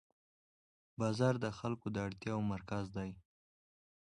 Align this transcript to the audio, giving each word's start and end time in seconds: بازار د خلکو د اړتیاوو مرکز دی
بازار 0.99 1.33
د 1.43 1.45
خلکو 1.59 1.87
د 1.91 1.97
اړتیاوو 2.07 2.47
مرکز 2.53 2.85
دی 2.95 3.11